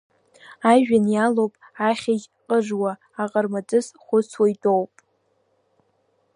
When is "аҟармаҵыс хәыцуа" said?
3.23-4.45